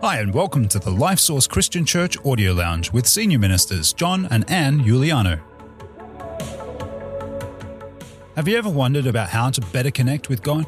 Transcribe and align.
Hi, 0.00 0.20
and 0.20 0.32
welcome 0.32 0.68
to 0.68 0.78
the 0.78 0.92
Life 0.92 1.18
Source 1.18 1.48
Christian 1.48 1.84
Church 1.84 2.16
Audio 2.24 2.52
Lounge 2.52 2.92
with 2.92 3.04
Senior 3.04 3.40
Ministers 3.40 3.92
John 3.92 4.28
and 4.30 4.48
Anne 4.48 4.78
Iuliano. 4.84 5.40
Have 8.36 8.46
you 8.46 8.56
ever 8.56 8.70
wondered 8.70 9.08
about 9.08 9.28
how 9.28 9.50
to 9.50 9.60
better 9.60 9.90
connect 9.90 10.28
with 10.28 10.40
God? 10.40 10.66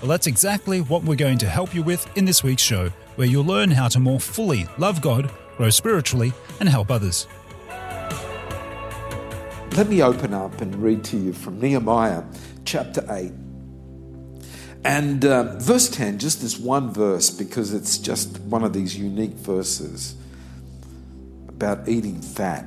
Well, 0.00 0.08
that's 0.08 0.26
exactly 0.26 0.80
what 0.80 1.04
we're 1.04 1.14
going 1.14 1.36
to 1.38 1.46
help 1.46 1.74
you 1.74 1.82
with 1.82 2.10
in 2.16 2.24
this 2.24 2.42
week's 2.42 2.62
show, 2.62 2.88
where 3.16 3.26
you'll 3.26 3.44
learn 3.44 3.70
how 3.70 3.88
to 3.88 4.00
more 4.00 4.18
fully 4.18 4.66
love 4.78 5.02
God, 5.02 5.30
grow 5.58 5.68
spiritually, 5.68 6.32
and 6.58 6.66
help 6.66 6.90
others. 6.90 7.26
Let 9.76 9.88
me 9.90 10.02
open 10.02 10.32
up 10.32 10.58
and 10.62 10.74
read 10.76 11.04
to 11.04 11.18
you 11.18 11.34
from 11.34 11.60
Nehemiah 11.60 12.24
chapter 12.64 13.04
8. 13.10 13.30
And 14.84 15.24
uh, 15.24 15.58
verse 15.58 15.88
10, 15.90 16.18
just 16.18 16.40
this 16.40 16.58
one 16.58 16.92
verse, 16.92 17.28
because 17.28 17.74
it's 17.74 17.98
just 17.98 18.40
one 18.40 18.64
of 18.64 18.72
these 18.72 18.96
unique 18.96 19.34
verses 19.34 20.16
about 21.48 21.86
eating 21.86 22.22
fat. 22.22 22.64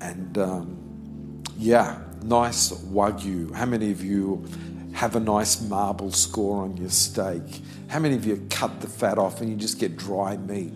And 0.00 0.38
um, 0.38 1.42
yeah, 1.56 1.98
nice 2.22 2.70
wagyu. 2.70 3.52
How 3.52 3.66
many 3.66 3.90
of 3.90 4.04
you 4.04 4.46
have 4.92 5.16
a 5.16 5.20
nice 5.20 5.60
marble 5.60 6.12
score 6.12 6.62
on 6.62 6.76
your 6.76 6.90
steak? 6.90 7.62
How 7.88 7.98
many 7.98 8.14
of 8.14 8.24
you 8.24 8.46
cut 8.50 8.80
the 8.80 8.86
fat 8.86 9.18
off 9.18 9.40
and 9.40 9.50
you 9.50 9.56
just 9.56 9.80
get 9.80 9.96
dry 9.96 10.36
meat? 10.36 10.72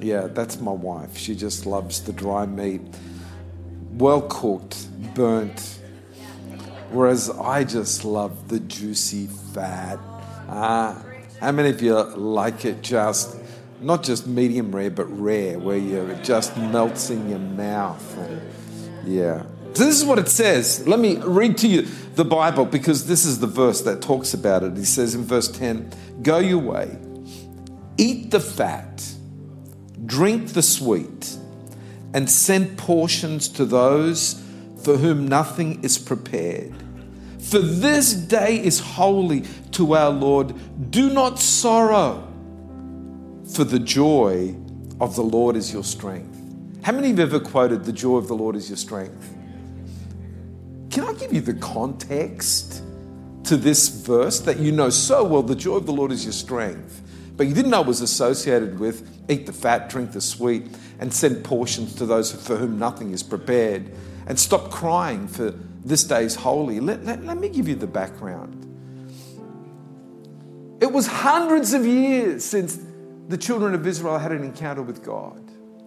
Yeah, 0.00 0.28
that's 0.28 0.60
my 0.60 0.72
wife. 0.72 1.16
She 1.16 1.34
just 1.34 1.66
loves 1.66 2.02
the 2.02 2.12
dry 2.12 2.46
meat. 2.46 2.82
Well 3.92 4.22
cooked, 4.22 4.86
burnt, 5.14 5.80
Whereas 6.90 7.30
I 7.30 7.64
just 7.64 8.04
love 8.04 8.48
the 8.48 8.60
juicy 8.60 9.26
fat. 9.26 9.98
Ah, 10.48 11.02
how 11.40 11.52
many 11.52 11.70
of 11.70 11.82
you 11.82 11.94
like 11.94 12.64
it 12.64 12.82
just, 12.82 13.36
not 13.80 14.02
just 14.02 14.26
medium 14.26 14.74
rare, 14.74 14.90
but 14.90 15.06
rare, 15.06 15.58
where 15.58 15.76
you, 15.76 16.06
it 16.06 16.22
just 16.22 16.56
melts 16.56 17.10
in 17.10 17.28
your 17.28 17.40
mouth? 17.40 18.18
And, 18.18 18.40
yeah. 19.04 19.42
So 19.74 19.84
this 19.84 19.98
is 20.00 20.04
what 20.04 20.18
it 20.18 20.28
says. 20.28 20.86
Let 20.86 21.00
me 21.00 21.16
read 21.16 21.58
to 21.58 21.68
you 21.68 21.82
the 22.14 22.24
Bible 22.24 22.64
because 22.64 23.06
this 23.06 23.26
is 23.26 23.40
the 23.40 23.46
verse 23.46 23.82
that 23.82 24.00
talks 24.00 24.32
about 24.32 24.62
it. 24.62 24.76
He 24.76 24.84
says 24.84 25.14
in 25.14 25.24
verse 25.24 25.48
10 25.48 25.92
Go 26.22 26.38
your 26.38 26.58
way, 26.58 26.96
eat 27.98 28.30
the 28.30 28.40
fat, 28.40 29.04
drink 30.06 30.54
the 30.54 30.62
sweet, 30.62 31.36
and 32.14 32.30
send 32.30 32.78
portions 32.78 33.48
to 33.48 33.66
those 33.66 34.42
for 34.86 34.96
whom 34.96 35.26
nothing 35.26 35.82
is 35.82 35.98
prepared. 35.98 36.72
For 37.40 37.58
this 37.58 38.14
day 38.14 38.64
is 38.64 38.78
holy 38.78 39.40
to 39.72 39.96
our 39.96 40.10
Lord. 40.10 40.54
Do 40.92 41.10
not 41.10 41.40
sorrow, 41.40 42.32
for 43.52 43.64
the 43.64 43.80
joy 43.80 44.54
of 45.00 45.16
the 45.16 45.24
Lord 45.24 45.56
is 45.56 45.72
your 45.72 45.82
strength. 45.82 46.40
How 46.84 46.92
many 46.92 47.08
have 47.08 47.18
ever 47.18 47.40
quoted, 47.40 47.84
The 47.84 47.92
joy 47.92 48.14
of 48.14 48.28
the 48.28 48.36
Lord 48.36 48.54
is 48.54 48.70
your 48.70 48.76
strength? 48.76 49.34
Can 50.90 51.02
I 51.02 51.14
give 51.14 51.32
you 51.32 51.40
the 51.40 51.54
context 51.54 52.84
to 53.42 53.56
this 53.56 53.88
verse 53.88 54.38
that 54.38 54.60
you 54.60 54.70
know 54.70 54.90
so 54.90 55.24
well? 55.24 55.42
The 55.42 55.56
joy 55.56 55.74
of 55.74 55.86
the 55.86 55.92
Lord 55.92 56.12
is 56.12 56.24
your 56.24 56.32
strength. 56.32 57.02
But 57.36 57.48
you 57.48 57.54
didn't 57.54 57.72
know 57.72 57.80
it 57.80 57.88
was 57.88 58.02
associated 58.02 58.78
with 58.78 59.10
eat 59.28 59.46
the 59.46 59.52
fat, 59.52 59.88
drink 59.88 60.12
the 60.12 60.20
sweet, 60.20 60.68
and 61.00 61.12
send 61.12 61.44
portions 61.44 61.92
to 61.96 62.06
those 62.06 62.30
for 62.30 62.54
whom 62.54 62.78
nothing 62.78 63.10
is 63.10 63.24
prepared 63.24 63.90
and 64.26 64.38
stop 64.38 64.70
crying 64.70 65.28
for 65.28 65.54
this 65.84 66.04
day's 66.04 66.34
holy. 66.34 66.80
Let, 66.80 67.04
let, 67.04 67.24
let 67.24 67.38
me 67.38 67.48
give 67.48 67.68
you 67.68 67.76
the 67.76 67.86
background. 67.86 68.64
It 70.80 70.92
was 70.92 71.06
hundreds 71.06 71.72
of 71.72 71.86
years 71.86 72.44
since 72.44 72.78
the 73.28 73.38
children 73.38 73.74
of 73.74 73.86
Israel 73.86 74.18
had 74.18 74.32
an 74.32 74.42
encounter 74.44 74.82
with 74.82 75.02
God. 75.02 75.42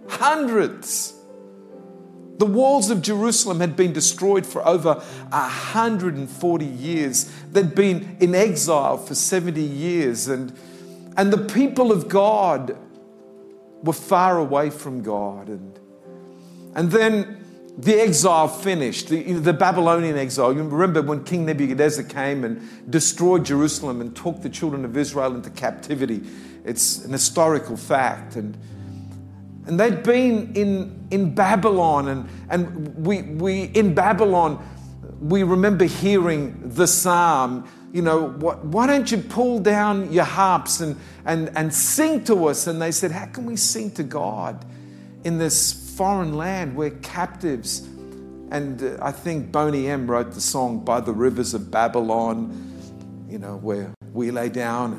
Hundreds. 0.08 1.14
The 2.38 2.46
walls 2.46 2.90
of 2.90 3.02
Jerusalem 3.02 3.60
had 3.60 3.76
been 3.76 3.92
destroyed 3.92 4.46
for 4.46 4.66
over 4.66 4.96
140 4.96 6.66
years. 6.66 7.32
They'd 7.52 7.76
been 7.76 8.18
in 8.20 8.34
exile 8.34 8.98
for 8.98 9.14
70 9.14 9.62
years, 9.62 10.28
and, 10.30 10.58
and 11.18 11.32
the 11.32 11.46
people 11.54 11.92
of 11.92 12.08
God 12.08 12.78
were 13.84 13.94
far 13.94 14.38
away 14.38 14.70
from 14.70 15.04
God. 15.04 15.50
And, 15.50 15.80
and 16.76 16.92
then 16.92 17.46
the 17.78 18.02
exile 18.02 18.48
finished, 18.48 19.08
the, 19.08 19.34
the, 19.34 19.54
Babylonian 19.54 20.18
exile. 20.18 20.54
You 20.54 20.64
remember 20.64 21.02
when 21.02 21.24
King 21.24 21.46
Nebuchadnezzar 21.46 22.04
came 22.04 22.44
and 22.44 22.92
destroyed 22.92 23.46
Jerusalem 23.46 24.02
and 24.02 24.16
took 24.16 24.42
the 24.42 24.50
children 24.50 24.84
of 24.84 24.98
Israel 24.98 25.36
into 25.36 25.50
captivity. 25.52 26.22
It's 26.66 27.06
an 27.06 27.12
historical 27.12 27.78
fact. 27.78 28.36
And, 28.36 28.58
and 29.66 29.80
they'd 29.80 30.04
been 30.04 30.54
in, 30.56 31.08
in 31.12 31.34
Babylon, 31.34 32.08
and, 32.08 32.30
and 32.50 33.06
we, 33.06 33.22
we, 33.22 33.64
in 33.64 33.94
Babylon, 33.94 34.66
we 35.22 35.44
remember 35.44 35.86
hearing 35.86 36.60
the 36.64 36.88
psalm, 36.88 37.70
you 37.94 38.02
know, 38.02 38.30
what, 38.30 38.64
why 38.66 38.88
don't 38.88 39.12
you 39.12 39.18
pull 39.18 39.60
down 39.60 40.12
your 40.12 40.24
harps 40.24 40.80
and, 40.80 40.98
and, 41.26 41.52
and 41.56 41.74
sing 41.74 42.24
to 42.26 42.48
us? 42.48 42.68
And 42.68 42.82
they 42.82 42.92
said, 42.92 43.12
How 43.12 43.26
can 43.26 43.46
we 43.46 43.56
sing 43.56 43.92
to 43.92 44.04
God 44.04 44.66
in 45.24 45.38
this 45.38 45.56
foreign 46.00 46.38
land. 46.38 46.78
We're 46.78 46.92
captives. 47.02 47.82
And 48.52 48.82
uh, 48.82 48.98
I 49.02 49.12
think 49.12 49.52
Boney 49.52 49.90
M 49.90 50.10
wrote 50.10 50.32
the 50.32 50.40
song 50.40 50.80
By 50.86 51.02
the 51.02 51.12
Rivers 51.12 51.54
of 51.54 51.70
Babylon, 51.70 53.28
you 53.30 53.38
know, 53.38 53.58
where 53.58 53.94
we 54.14 54.32
lay 54.32 54.48
down. 54.48 54.94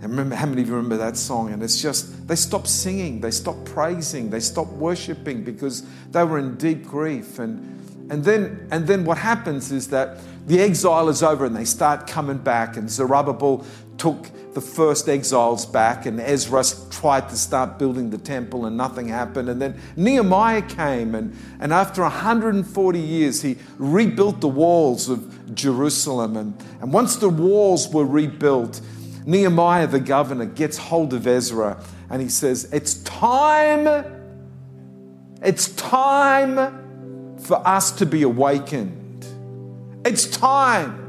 And, 0.00 0.10
remember, 0.10 0.36
how 0.36 0.46
many 0.46 0.62
of 0.62 0.68
you 0.68 0.74
remember 0.74 0.96
that 0.96 1.18
song? 1.18 1.52
And 1.52 1.62
it's 1.62 1.82
just, 1.82 2.26
they 2.26 2.34
stopped 2.34 2.68
singing, 2.68 3.20
they 3.20 3.30
stopped 3.30 3.66
praising, 3.66 4.30
they 4.30 4.40
stopped 4.40 4.72
worshiping 4.72 5.44
because 5.44 5.86
they 6.12 6.24
were 6.24 6.38
in 6.38 6.56
deep 6.56 6.86
grief. 6.86 7.38
And, 7.38 8.10
and, 8.10 8.24
then, 8.24 8.68
and 8.70 8.86
then 8.86 9.04
what 9.04 9.18
happens 9.18 9.70
is 9.70 9.88
that 9.88 10.16
the 10.46 10.60
exile 10.60 11.10
is 11.10 11.22
over 11.22 11.44
and 11.44 11.54
they 11.54 11.66
start 11.66 12.06
coming 12.06 12.38
back. 12.38 12.78
And 12.78 12.90
Zerubbabel 12.90 13.66
took 13.98 14.30
the 14.54 14.60
first 14.60 15.08
exiles 15.08 15.66
back, 15.66 16.06
and 16.06 16.20
Ezra 16.20 16.64
tried 16.90 17.28
to 17.28 17.36
start 17.36 17.78
building 17.78 18.10
the 18.10 18.18
temple, 18.18 18.64
and 18.66 18.76
nothing 18.76 19.08
happened. 19.08 19.48
And 19.48 19.60
then 19.60 19.80
Nehemiah 19.96 20.62
came, 20.62 21.14
and, 21.14 21.36
and 21.60 21.72
after 21.72 22.02
140 22.02 22.98
years, 22.98 23.42
he 23.42 23.58
rebuilt 23.76 24.40
the 24.40 24.48
walls 24.48 25.08
of 25.08 25.54
Jerusalem. 25.54 26.36
And, 26.36 26.64
and 26.80 26.92
once 26.92 27.16
the 27.16 27.28
walls 27.28 27.88
were 27.92 28.06
rebuilt, 28.06 28.80
Nehemiah, 29.26 29.86
the 29.86 30.00
governor, 30.00 30.46
gets 30.46 30.78
hold 30.78 31.12
of 31.12 31.26
Ezra 31.26 31.82
and 32.10 32.22
he 32.22 32.28
says, 32.28 32.72
It's 32.72 32.94
time, 33.02 34.04
it's 35.42 35.68
time 35.74 37.36
for 37.38 37.56
us 37.66 37.92
to 37.92 38.06
be 38.06 38.22
awakened. 38.22 39.26
It's 40.04 40.26
time. 40.26 41.07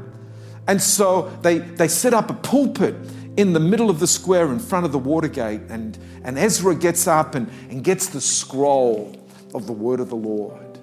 And 0.70 0.80
so 0.80 1.36
they, 1.42 1.58
they 1.58 1.88
set 1.88 2.14
up 2.14 2.30
a 2.30 2.34
pulpit 2.34 2.94
in 3.36 3.54
the 3.54 3.58
middle 3.58 3.90
of 3.90 3.98
the 3.98 4.06
square 4.06 4.52
in 4.52 4.60
front 4.60 4.86
of 4.86 4.92
the 4.92 5.00
Watergate, 5.00 5.62
and, 5.68 5.98
and 6.22 6.38
Ezra 6.38 6.76
gets 6.76 7.08
up 7.08 7.34
and, 7.34 7.50
and 7.70 7.82
gets 7.82 8.06
the 8.06 8.20
scroll 8.20 9.16
of 9.52 9.66
the 9.66 9.72
word 9.72 9.98
of 9.98 10.10
the 10.10 10.16
Lord. 10.16 10.78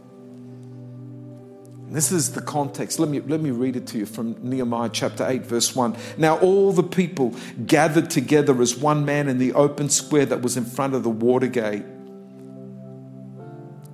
And 1.86 1.96
this 1.96 2.12
is 2.12 2.34
the 2.34 2.42
context. 2.42 3.00
Let 3.00 3.08
me, 3.08 3.22
let 3.22 3.40
me 3.40 3.52
read 3.52 3.78
it 3.78 3.88
to 3.88 3.98
you 3.98 4.06
from 4.06 4.36
Nehemiah 4.44 4.90
chapter 4.92 5.26
8, 5.26 5.44
verse 5.44 5.74
1. 5.74 5.96
Now, 6.18 6.38
all 6.40 6.74
the 6.74 6.84
people 6.84 7.34
gathered 7.66 8.10
together 8.10 8.62
as 8.62 8.76
one 8.76 9.06
man 9.06 9.30
in 9.30 9.38
the 9.38 9.54
open 9.54 9.88
square 9.88 10.26
that 10.26 10.42
was 10.42 10.58
in 10.58 10.66
front 10.66 10.96
of 10.96 11.04
the 11.04 11.10
Watergate. 11.10 11.86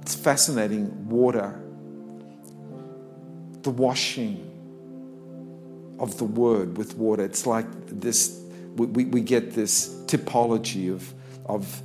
It's 0.01 0.15
fascinating. 0.15 1.07
Water, 1.07 1.61
the 3.61 3.69
washing 3.69 4.52
of 5.99 6.17
the 6.17 6.25
word 6.25 6.77
with 6.77 6.95
water. 6.97 7.23
It's 7.23 7.45
like 7.45 7.65
this 7.87 8.39
we, 8.75 9.05
we, 9.05 9.21
get 9.21 9.51
this 9.51 9.89
typology 10.05 10.91
of, 10.91 11.13
of 11.45 11.81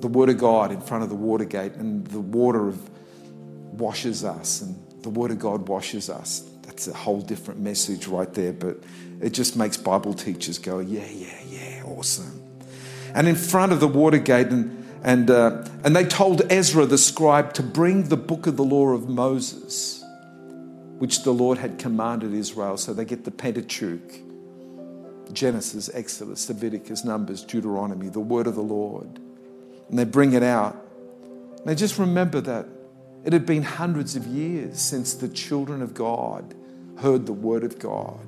the 0.00 0.08
Word 0.08 0.28
of 0.28 0.38
God 0.38 0.70
in 0.70 0.80
front 0.80 1.02
of 1.02 1.08
the 1.08 1.16
Watergate, 1.16 1.72
and 1.74 2.06
the 2.06 2.20
water 2.20 2.68
of 2.68 2.90
washes 3.72 4.24
us, 4.24 4.62
and 4.62 4.76
the 5.02 5.10
Word 5.10 5.30
of 5.30 5.38
God 5.38 5.68
washes 5.68 6.08
us. 6.08 6.48
That's 6.62 6.86
a 6.86 6.94
whole 6.94 7.20
different 7.20 7.60
message 7.60 8.06
right 8.06 8.32
there, 8.34 8.52
but 8.52 8.78
it 9.20 9.30
just 9.30 9.56
makes 9.56 9.76
Bible 9.76 10.14
teachers 10.14 10.58
go, 10.58 10.78
yeah, 10.78 11.08
yeah, 11.10 11.40
yeah, 11.48 11.82
awesome. 11.84 12.40
And 13.14 13.26
in 13.26 13.34
front 13.34 13.72
of 13.72 13.80
the 13.80 13.88
Watergate, 13.88 14.48
and 14.48 14.78
and, 15.04 15.30
uh, 15.30 15.64
and 15.82 15.96
they 15.96 16.04
told 16.04 16.42
Ezra 16.50 16.86
the 16.86 16.96
scribe 16.96 17.54
to 17.54 17.62
bring 17.62 18.04
the 18.04 18.16
book 18.16 18.46
of 18.46 18.56
the 18.56 18.62
law 18.62 18.90
of 18.90 19.08
Moses, 19.08 20.01
which 21.02 21.24
the 21.24 21.32
Lord 21.32 21.58
had 21.58 21.80
commanded 21.80 22.32
Israel. 22.32 22.76
So 22.76 22.94
they 22.94 23.04
get 23.04 23.24
the 23.24 23.32
Pentateuch 23.32 24.20
Genesis, 25.32 25.90
Exodus, 25.92 26.48
Leviticus, 26.48 27.04
Numbers, 27.04 27.42
Deuteronomy, 27.42 28.08
the 28.08 28.20
word 28.20 28.46
of 28.46 28.54
the 28.54 28.62
Lord. 28.62 29.18
And 29.88 29.98
they 29.98 30.04
bring 30.04 30.32
it 30.32 30.44
out. 30.44 30.76
Now 31.64 31.74
just 31.74 31.98
remember 31.98 32.40
that 32.42 32.66
it 33.24 33.32
had 33.32 33.44
been 33.44 33.64
hundreds 33.64 34.14
of 34.14 34.28
years 34.28 34.80
since 34.80 35.14
the 35.14 35.28
children 35.28 35.82
of 35.82 35.92
God 35.92 36.54
heard 36.98 37.26
the 37.26 37.32
word 37.32 37.64
of 37.64 37.80
God. 37.80 38.20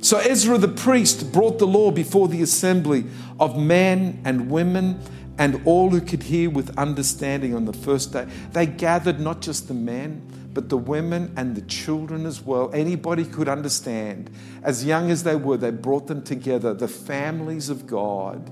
So 0.00 0.18
Ezra 0.18 0.58
the 0.58 0.66
priest 0.66 1.30
brought 1.30 1.60
the 1.60 1.66
law 1.68 1.92
before 1.92 2.26
the 2.26 2.42
assembly 2.42 3.04
of 3.38 3.56
men 3.56 4.20
and 4.24 4.50
women 4.50 4.98
and 5.38 5.60
all 5.64 5.90
who 5.90 6.00
could 6.00 6.22
hear 6.24 6.50
with 6.50 6.76
understanding 6.78 7.54
on 7.54 7.64
the 7.64 7.72
first 7.72 8.12
day. 8.12 8.26
They 8.52 8.66
gathered 8.66 9.18
not 9.18 9.40
just 9.40 9.68
the 9.68 9.74
men, 9.74 10.22
but 10.52 10.68
the 10.68 10.76
women 10.76 11.32
and 11.36 11.56
the 11.56 11.62
children 11.62 12.26
as 12.26 12.42
well. 12.42 12.70
Anybody 12.74 13.24
could 13.24 13.48
understand. 13.48 14.30
As 14.62 14.84
young 14.84 15.10
as 15.10 15.22
they 15.22 15.36
were, 15.36 15.56
they 15.56 15.70
brought 15.70 16.06
them 16.06 16.22
together, 16.22 16.74
the 16.74 16.88
families 16.88 17.70
of 17.70 17.86
God 17.86 18.50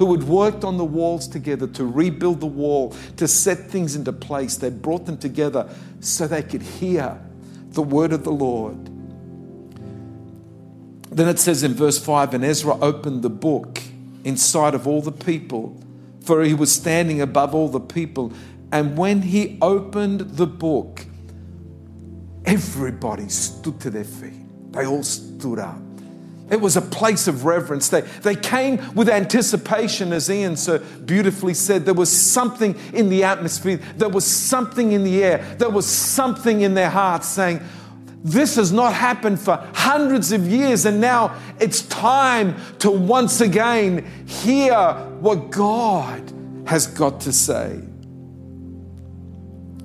who 0.00 0.10
had 0.12 0.22
worked 0.24 0.64
on 0.64 0.78
the 0.78 0.84
walls 0.84 1.28
together 1.28 1.66
to 1.66 1.84
rebuild 1.84 2.40
the 2.40 2.46
wall, 2.46 2.96
to 3.18 3.28
set 3.28 3.58
things 3.70 3.94
into 3.94 4.10
place. 4.10 4.56
They 4.56 4.70
brought 4.70 5.04
them 5.04 5.18
together 5.18 5.68
so 6.00 6.26
they 6.26 6.42
could 6.42 6.62
hear 6.62 7.20
the 7.72 7.82
word 7.82 8.14
of 8.14 8.24
the 8.24 8.32
Lord. 8.32 8.86
Then 11.10 11.28
it 11.28 11.38
says 11.38 11.62
in 11.62 11.74
verse 11.74 12.02
5 12.02 12.32
And 12.32 12.42
Ezra 12.42 12.78
opened 12.80 13.22
the 13.22 13.28
book 13.28 13.82
in 14.24 14.38
sight 14.38 14.74
of 14.74 14.88
all 14.88 15.02
the 15.02 15.12
people, 15.12 15.78
for 16.22 16.42
he 16.42 16.54
was 16.54 16.72
standing 16.72 17.20
above 17.20 17.54
all 17.54 17.68
the 17.68 17.80
people. 17.80 18.32
And 18.72 18.96
when 18.96 19.22
he 19.22 19.58
opened 19.60 20.20
the 20.20 20.46
book, 20.46 21.04
everybody 22.44 23.28
stood 23.28 23.80
to 23.80 23.90
their 23.90 24.04
feet. 24.04 24.72
They 24.72 24.86
all 24.86 25.02
stood 25.02 25.58
up. 25.58 25.80
It 26.50 26.60
was 26.60 26.76
a 26.76 26.82
place 26.82 27.28
of 27.28 27.44
reverence. 27.44 27.88
They, 27.88 28.00
they 28.00 28.34
came 28.34 28.94
with 28.94 29.08
anticipation, 29.08 30.12
as 30.12 30.28
Ian 30.28 30.56
so 30.56 30.78
beautifully 30.78 31.54
said. 31.54 31.84
There 31.84 31.94
was 31.94 32.10
something 32.10 32.74
in 32.92 33.08
the 33.08 33.22
atmosphere, 33.22 33.78
there 33.96 34.08
was 34.08 34.26
something 34.26 34.90
in 34.92 35.04
the 35.04 35.22
air, 35.22 35.38
there 35.58 35.70
was 35.70 35.86
something 35.86 36.62
in 36.62 36.74
their 36.74 36.90
hearts 36.90 37.28
saying, 37.28 37.60
This 38.22 38.56
has 38.56 38.70
not 38.70 38.92
happened 38.92 39.40
for 39.40 39.56
hundreds 39.74 40.30
of 40.32 40.46
years, 40.46 40.84
and 40.84 41.00
now 41.00 41.34
it's 41.58 41.82
time 41.82 42.56
to 42.80 42.90
once 42.90 43.40
again 43.40 44.04
hear 44.26 44.76
what 45.20 45.50
God 45.50 46.32
has 46.66 46.86
got 46.86 47.20
to 47.22 47.32
say. 47.32 47.80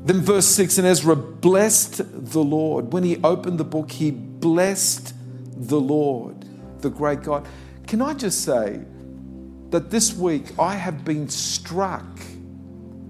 Then, 0.06 0.22
verse 0.22 0.46
6 0.46 0.78
and 0.78 0.86
Ezra 0.86 1.16
blessed 1.16 2.02
the 2.32 2.44
Lord. 2.44 2.94
When 2.94 3.04
he 3.04 3.18
opened 3.24 3.58
the 3.58 3.64
book, 3.64 3.92
he 3.92 4.12
blessed 4.12 5.16
the 5.56 5.80
Lord 5.80 6.46
the 6.82 6.90
great 6.92 7.24
God. 7.24 7.48
Can 7.88 8.02
I 8.02 8.14
just 8.14 8.42
say 8.44 8.80
that 9.70 9.90
this 9.90 10.14
week 10.14 10.58
I 10.60 10.76
have 10.76 11.04
been 11.04 11.28
struck 11.28 12.06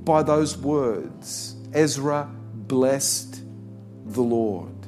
by 0.05 0.23
those 0.23 0.57
words 0.57 1.55
Ezra 1.73 2.29
blessed 2.53 3.43
the 4.05 4.21
Lord. 4.21 4.84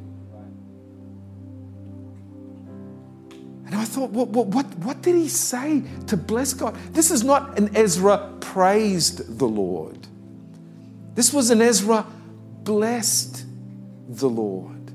And 3.68 3.76
I 3.76 3.84
thought, 3.84 4.12
what, 4.12 4.30
what, 4.30 4.48
what, 4.48 4.66
what 4.78 5.02
did 5.02 5.16
he 5.16 5.28
say 5.28 5.84
to 6.08 6.16
bless 6.16 6.54
God? 6.54 6.74
This 6.94 7.12
is 7.12 7.26
not 7.26 7.60
an 7.60 7.76
Ezra 7.76 8.34
praised 8.40 9.38
the 9.38 9.46
Lord. 9.46 10.08
This 11.16 11.34
was 11.34 11.50
an 11.50 11.62
Ezra 11.62 12.06
blessed 12.64 13.46
the 14.08 14.30
Lord. 14.30 14.86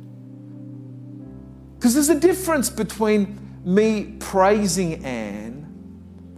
Because 1.75 1.93
there's 1.93 2.09
a 2.09 2.19
difference 2.19 2.71
between 2.71 3.39
me 3.63 4.17
praising 4.19 5.05
Anne 5.05 5.67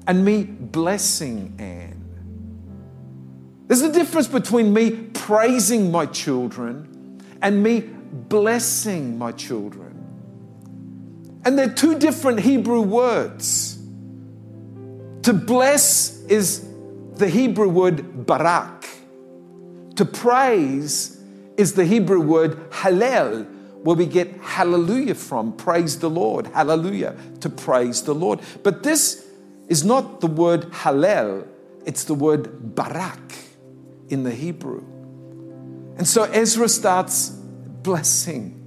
and 0.08 0.24
me 0.24 0.42
blessing 0.42 1.54
Anne. 1.60 2.02
There's 3.68 3.82
a 3.82 3.92
difference 3.92 4.26
between 4.26 4.74
me 4.74 4.90
praising 4.90 5.92
my 5.92 6.06
children 6.06 7.22
and 7.40 7.62
me 7.62 7.80
blessing 7.80 9.16
my 9.16 9.30
children. 9.30 9.93
And 11.44 11.58
they're 11.58 11.72
two 11.72 11.98
different 11.98 12.40
Hebrew 12.40 12.80
words. 12.80 13.78
To 15.22 15.32
bless 15.32 16.22
is 16.24 16.66
the 17.16 17.28
Hebrew 17.28 17.68
word 17.68 18.26
barak. 18.26 18.88
To 19.96 20.04
praise 20.04 21.20
is 21.56 21.74
the 21.74 21.84
Hebrew 21.84 22.20
word 22.20 22.70
hallel, 22.70 23.46
where 23.82 23.96
we 23.96 24.06
get 24.06 24.32
hallelujah 24.40 25.14
from. 25.14 25.52
Praise 25.52 25.98
the 25.98 26.10
Lord. 26.10 26.46
Hallelujah. 26.48 27.14
To 27.40 27.50
praise 27.50 28.02
the 28.02 28.14
Lord. 28.14 28.40
But 28.62 28.82
this 28.82 29.26
is 29.68 29.84
not 29.84 30.20
the 30.20 30.26
word 30.26 30.62
hallel, 30.70 31.46
it's 31.86 32.04
the 32.04 32.14
word 32.14 32.74
barak 32.74 33.34
in 34.08 34.24
the 34.24 34.30
Hebrew. 34.30 34.82
And 35.96 36.06
so 36.06 36.24
Ezra 36.24 36.68
starts 36.68 37.28
blessing 37.28 38.60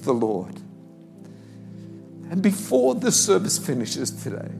the 0.00 0.12
Lord. 0.12 0.60
And 2.30 2.42
before 2.42 2.94
the 2.94 3.10
service 3.10 3.58
finishes 3.58 4.12
today, 4.12 4.52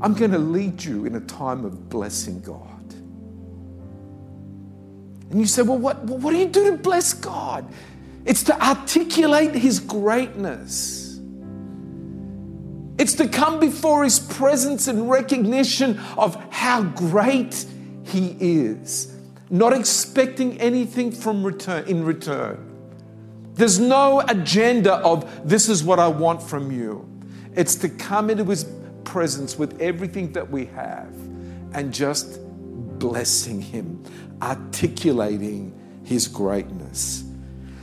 I'm 0.00 0.14
going 0.14 0.32
to 0.32 0.38
lead 0.38 0.82
you 0.82 1.06
in 1.06 1.14
a 1.14 1.20
time 1.20 1.64
of 1.64 1.88
blessing 1.88 2.40
God. 2.40 2.68
And 5.30 5.40
you 5.40 5.46
say, 5.46 5.62
well, 5.62 5.78
what, 5.78 6.02
what 6.02 6.32
do 6.32 6.36
you 6.36 6.48
do 6.48 6.72
to 6.72 6.76
bless 6.76 7.14
God? 7.14 7.72
It's 8.24 8.42
to 8.44 8.60
articulate 8.60 9.54
His 9.54 9.78
greatness. 9.78 11.20
It's 12.98 13.14
to 13.14 13.28
come 13.28 13.60
before 13.60 14.02
His 14.02 14.18
presence 14.18 14.88
in 14.88 15.06
recognition 15.06 16.00
of 16.18 16.34
how 16.52 16.82
great 16.82 17.64
He 18.04 18.36
is, 18.40 19.16
not 19.48 19.72
expecting 19.72 20.60
anything 20.60 21.12
from 21.12 21.44
return 21.46 21.86
in 21.86 22.04
return. 22.04 22.71
There's 23.54 23.78
no 23.78 24.20
agenda 24.20 24.94
of 24.94 25.48
this 25.48 25.68
is 25.68 25.84
what 25.84 25.98
I 25.98 26.08
want 26.08 26.42
from 26.42 26.70
you. 26.70 27.08
It's 27.54 27.74
to 27.76 27.88
come 27.88 28.30
into 28.30 28.44
His 28.44 28.66
presence 29.04 29.58
with 29.58 29.80
everything 29.80 30.32
that 30.32 30.50
we 30.50 30.66
have 30.66 31.14
and 31.74 31.92
just 31.92 32.40
blessing 32.98 33.60
Him, 33.60 34.02
articulating 34.40 35.78
his 36.04 36.28
greatness. 36.28 37.24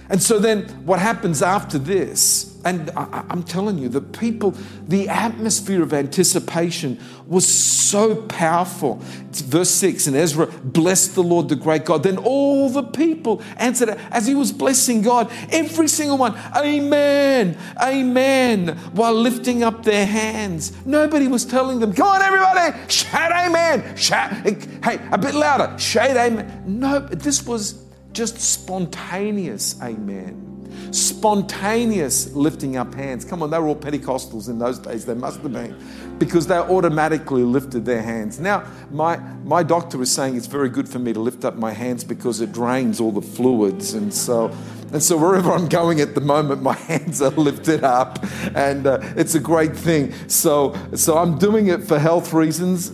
And 0.09 0.21
so 0.21 0.39
then 0.39 0.63
what 0.85 1.00
happens 1.00 1.44
after 1.44 1.77
this, 1.77 2.59
and 2.65 2.89
I, 2.95 3.25
am 3.29 3.44
telling 3.44 3.77
you, 3.77 3.89
the 3.89 4.01
people, 4.01 4.56
the 4.88 5.07
atmosphere 5.07 5.83
of 5.83 5.94
anticipation 5.94 7.00
was 7.27 7.47
so 7.47 8.23
powerful. 8.23 9.01
It's 9.29 9.41
verse 9.41 9.69
6 9.69 10.07
and 10.07 10.15
Ezra 10.15 10.47
blessed 10.47 11.13
the 11.13 11.21
Lord, 11.21 11.47
the 11.47 11.56
great 11.56 11.85
God. 11.85 12.01
Then 12.01 12.17
all 12.17 12.69
the 12.69 12.83
people 12.83 13.44
answered 13.57 13.89
as 14.09 14.25
he 14.25 14.33
was 14.33 14.51
blessing 14.51 15.03
God, 15.03 15.31
every 15.51 15.88
single 15.88 16.17
one, 16.17 16.35
Amen, 16.57 17.56
Amen, 17.79 18.69
while 18.94 19.13
lifting 19.13 19.63
up 19.63 19.83
their 19.83 20.07
hands. 20.07 20.73
Nobody 20.88 21.27
was 21.27 21.45
telling 21.45 21.79
them, 21.79 21.94
Come 21.94 22.07
on, 22.07 22.21
everybody, 22.23 22.75
shout 22.89 23.31
Amen. 23.31 23.95
Shout, 23.95 24.31
hey, 24.31 24.99
a 25.11 25.18
bit 25.19 25.35
louder, 25.35 25.78
shout 25.78 26.18
Amen. 26.18 26.63
No, 26.66 26.99
this 26.99 27.45
was 27.45 27.88
just 28.13 28.39
spontaneous 28.39 29.81
amen. 29.81 30.45
Spontaneous 30.92 32.33
lifting 32.33 32.78
up 32.78 32.94
hands. 32.94 33.25
Come 33.25 33.44
on, 33.44 33.49
they 33.49 33.59
were 33.59 33.68
all 33.68 33.75
Pentecostals 33.75 34.49
in 34.49 34.59
those 34.59 34.80
days. 34.80 35.06
They 35.06 35.13
must 35.13 35.42
have 35.42 35.54
been 35.54 35.75
because 36.18 36.47
they 36.47 36.57
automatically 36.57 37.44
lifted 37.44 37.85
their 37.85 38.01
hands. 38.01 38.39
Now, 38.39 38.66
my, 38.92 39.18
my 39.44 39.63
doctor 39.63 40.01
is 40.01 40.11
saying 40.11 40.35
it's 40.35 40.47
very 40.47 40.69
good 40.69 40.89
for 40.89 40.99
me 40.99 41.13
to 41.13 41.19
lift 41.19 41.45
up 41.45 41.56
my 41.56 41.71
hands 41.71 42.04
because 42.04 42.42
it 42.42 42.51
drains 42.51 42.99
all 42.99 43.11
the 43.11 43.21
fluids. 43.21 43.94
And 43.94 44.13
so, 44.13 44.56
and 44.92 45.01
so 45.01 45.18
wherever 45.18 45.51
I'm 45.51 45.68
going 45.68 46.01
at 46.01 46.16
the 46.16 46.21
moment, 46.21 46.61
my 46.61 46.73
hands 46.89 47.21
are 47.21 47.30
lifted 47.31 47.83
up 47.83 48.23
and 48.56 48.87
uh, 48.87 48.99
it's 49.16 49.35
a 49.35 49.39
great 49.39 49.75
thing. 49.75 50.13
So, 50.28 50.75
so 50.95 51.18
I'm 51.18 51.37
doing 51.37 51.68
it 51.68 51.83
for 51.83 51.99
health 51.99 52.33
reasons, 52.33 52.92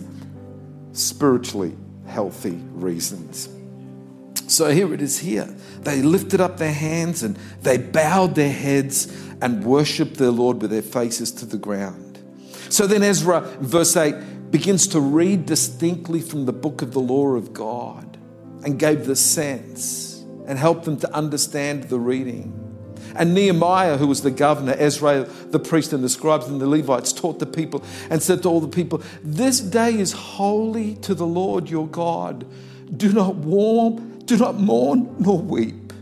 spiritually 0.92 1.76
healthy 2.06 2.60
reasons. 2.74 3.55
So 4.46 4.70
here 4.70 4.94
it 4.94 5.02
is 5.02 5.18
here. 5.18 5.54
They 5.80 6.02
lifted 6.02 6.40
up 6.40 6.58
their 6.58 6.72
hands 6.72 7.22
and 7.22 7.36
they 7.62 7.78
bowed 7.78 8.34
their 8.34 8.52
heads 8.52 9.06
and 9.42 9.64
worshiped 9.64 10.16
their 10.16 10.30
Lord 10.30 10.62
with 10.62 10.70
their 10.70 10.82
faces 10.82 11.32
to 11.32 11.46
the 11.46 11.58
ground. 11.58 12.18
So 12.68 12.86
then 12.86 13.02
Ezra, 13.02 13.40
verse 13.60 13.96
8, 13.96 14.50
begins 14.50 14.86
to 14.88 15.00
read 15.00 15.46
distinctly 15.46 16.20
from 16.20 16.46
the 16.46 16.52
book 16.52 16.82
of 16.82 16.92
the 16.92 17.00
law 17.00 17.34
of 17.34 17.52
God 17.52 18.18
and 18.64 18.78
gave 18.78 19.06
the 19.06 19.16
sense 19.16 20.24
and 20.46 20.58
helped 20.58 20.84
them 20.84 20.96
to 20.98 21.14
understand 21.14 21.84
the 21.84 21.98
reading. 21.98 22.62
And 23.14 23.34
Nehemiah, 23.34 23.96
who 23.96 24.06
was 24.06 24.22
the 24.22 24.30
governor, 24.30 24.74
Ezra, 24.78 25.24
the 25.24 25.58
priest, 25.58 25.92
and 25.92 26.04
the 26.04 26.08
scribes 26.08 26.46
and 26.48 26.60
the 26.60 26.68
Levites, 26.68 27.12
taught 27.12 27.38
the 27.38 27.46
people 27.46 27.82
and 28.10 28.22
said 28.22 28.42
to 28.42 28.48
all 28.48 28.60
the 28.60 28.68
people, 28.68 29.02
This 29.22 29.60
day 29.60 29.98
is 29.98 30.12
holy 30.12 30.96
to 30.96 31.14
the 31.14 31.26
Lord 31.26 31.70
your 31.70 31.88
God. 31.88 32.46
Do 32.96 33.12
not 33.12 33.36
warm 33.36 34.15
do 34.26 34.36
not 34.36 34.56
mourn 34.56 35.16
nor 35.18 35.38
weep, 35.38 35.92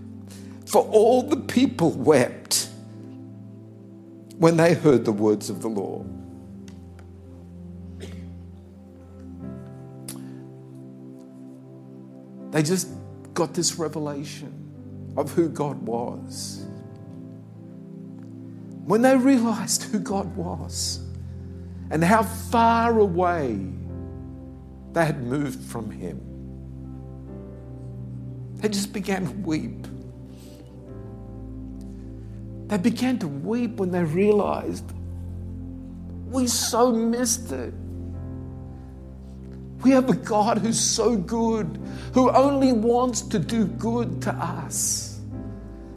for 0.67 0.83
all 0.83 1.23
the 1.23 1.37
people 1.37 1.93
wept 1.93 2.69
when 4.39 4.57
they 4.57 4.75
heard 4.75 5.05
the 5.05 5.13
words 5.13 5.51
of 5.51 5.63
the 5.63 5.69
law. 5.69 6.05
They 12.51 12.63
just 12.63 12.89
got 13.35 13.55
this 13.55 13.79
revelation 13.79 15.13
of 15.17 15.33
who 15.33 15.49
God 15.49 15.83
was. 15.83 16.65
when 18.85 19.03
they 19.03 19.17
realized 19.17 19.85
who 19.85 19.99
God 19.99 20.37
was 20.37 21.01
and 21.91 22.05
how 22.05 22.23
far 22.23 22.99
away 22.99 23.59
they 24.93 25.05
had 25.05 25.23
moved 25.23 25.61
from 25.71 25.91
Him, 25.91 26.21
they 28.65 28.71
just 28.71 28.95
began 28.95 29.27
to 29.27 29.33
weep. 29.47 29.87
They 32.69 32.79
began 32.79 33.19
to 33.19 33.29
weep 33.29 33.73
when 33.73 33.91
they 33.91 34.03
realized 34.03 34.91
we 36.31 36.47
so 36.47 36.91
missed 36.91 37.53
it. 37.53 37.75
We 39.83 39.91
have 39.91 40.09
a 40.09 40.15
God 40.15 40.57
who's 40.57 40.81
so 40.81 41.15
good, 41.15 41.79
who 42.15 42.31
only 42.31 42.73
wants 42.73 43.21
to 43.21 43.39
do 43.39 43.67
good 43.67 44.23
to 44.23 44.33
us. 44.33 45.21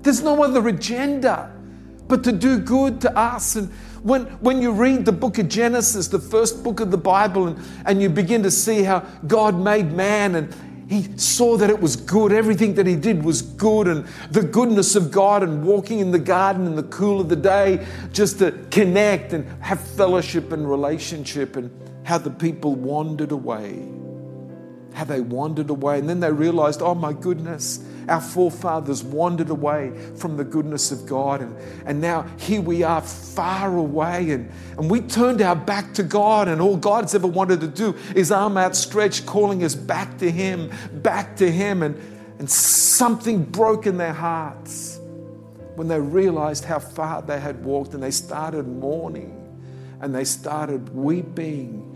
There's 0.02 0.22
no 0.22 0.44
other 0.44 0.68
agenda 0.68 1.50
but 2.10 2.22
to 2.26 2.34
do 2.34 2.60
good 2.60 3.00
to 3.00 3.18
us. 3.18 3.56
And 3.56 3.72
when, 4.04 4.26
when 4.42 4.62
you 4.62 4.74
read 4.74 5.06
the 5.06 5.14
book 5.14 5.38
of 5.38 5.48
Genesis, 5.48 6.10
the 6.10 6.20
first 6.20 6.66
book 6.66 6.82
of 6.82 6.92
the 6.92 6.98
Bible, 6.98 7.48
and, 7.48 7.60
and 7.86 8.02
you 8.02 8.10
begin 8.10 8.44
to 8.44 8.52
see 8.52 8.84
how 8.84 9.06
God 9.26 9.58
made 9.58 9.94
man 9.94 10.36
and 10.36 10.54
he 10.90 11.18
saw 11.18 11.58
that 11.58 11.70
it 11.70 11.80
was 11.82 11.96
good. 11.96 12.32
Everything 12.32 12.76
that 12.76 12.88
he 12.88 12.96
did 12.96 13.24
was 13.24 13.42
good, 13.42 13.88
and 13.88 14.06
the 14.32 14.44
goodness 14.44 14.96
of 14.96 15.12
God, 15.12 15.44
and 15.44 15.64
walking 15.64 16.00
in 16.00 16.12
the 16.12 16.20
garden 16.20 16.66
in 16.66 16.76
the 16.76 16.84
cool 16.84 17.20
of 17.20 17.30
the 17.30 17.36
day, 17.36 17.86
just 18.14 18.40
to 18.40 18.52
connect 18.72 19.34
and 19.34 19.46
have 19.62 19.82
fellowship 19.82 20.52
and 20.52 20.70
relationship, 20.70 21.56
and 21.56 21.70
how 22.04 22.18
the 22.18 22.30
people 22.30 22.74
wandered 22.76 23.32
away. 23.32 23.86
How 24.94 25.04
they 25.04 25.20
wandered 25.20 25.70
away. 25.70 26.00
And 26.00 26.08
then 26.08 26.22
they 26.22 26.32
realized, 26.32 26.82
oh 26.82 26.96
my 26.96 27.14
goodness, 27.14 27.84
our 28.08 28.22
forefathers 28.22 29.04
wandered 29.04 29.50
away 29.50 29.92
from 30.16 30.38
the 30.38 30.44
goodness 30.44 30.92
of 30.92 31.06
God. 31.06 31.42
And, 31.42 31.56
and 31.86 32.02
now 32.02 32.24
here 32.38 32.62
we 32.62 32.84
are 32.84 33.02
far 33.02 33.76
away. 33.76 34.32
And, 34.32 34.52
and 34.78 34.90
we 34.90 35.02
turned 35.02 35.42
our 35.42 35.56
back 35.56 35.94
to 35.96 36.04
God. 36.04 36.48
And 36.48 36.62
all 36.62 36.78
God's 36.78 37.14
ever 37.16 37.28
wanted 37.28 37.62
to 37.62 37.68
do 37.68 37.96
is 38.16 38.32
arm 38.32 38.58
outstretched, 38.58 39.26
calling 39.26 39.64
us 39.64 39.76
back 39.76 40.18
to 40.20 40.32
Him, 40.32 40.72
back 40.94 41.36
to 41.38 41.52
Him. 41.52 41.84
And, 41.84 41.96
and 42.40 42.50
something 42.50 43.44
broke 43.44 43.86
in 43.86 43.98
their 43.98 44.14
hearts 44.14 45.00
when 45.76 45.88
they 45.88 46.00
realized 46.00 46.66
how 46.66 46.80
far 46.80 47.22
they 47.22 47.40
had 47.40 47.64
walked 47.64 47.94
and 47.94 48.02
they 48.02 48.12
started 48.12 48.68
mourning 48.68 49.34
and 50.02 50.14
they 50.14 50.24
started 50.24 50.96
weeping 50.96 51.87